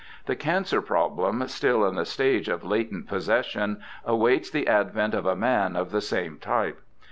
[0.25, 5.35] The cancer problem, still in the stage of latent possession, awaits the advent of a
[5.35, 6.81] man of the same type.